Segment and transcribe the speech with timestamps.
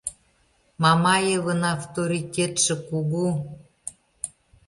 [0.81, 3.27] Мамаевын авторитетше кугу.